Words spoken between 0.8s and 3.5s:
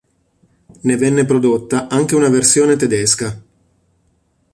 Ne venne prodotta anche una versione tedesca.